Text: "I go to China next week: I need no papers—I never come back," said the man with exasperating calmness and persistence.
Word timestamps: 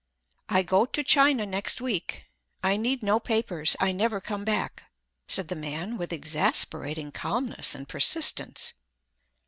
"I 0.49 0.63
go 0.63 0.87
to 0.87 1.03
China 1.03 1.45
next 1.45 1.79
week: 1.79 2.23
I 2.63 2.75
need 2.75 3.03
no 3.03 3.19
papers—I 3.19 3.91
never 3.91 4.19
come 4.19 4.43
back," 4.43 4.85
said 5.27 5.47
the 5.49 5.55
man 5.55 5.95
with 5.95 6.11
exasperating 6.11 7.11
calmness 7.11 7.75
and 7.75 7.87
persistence. 7.87 8.73